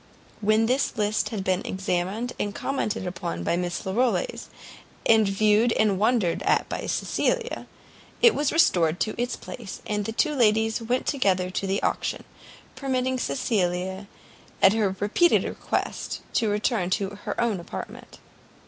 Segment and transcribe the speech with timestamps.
[0.39, 4.47] When this list had been examined and commented upon by Miss Larolles,
[5.05, 7.67] and viewed and wondered at by Cecilia,
[8.19, 12.23] it was restored to its place, the two ladies went together to the auction,
[12.75, 14.07] permitting Cecilia,
[14.59, 18.17] at her repeated request, to return to her own apartment.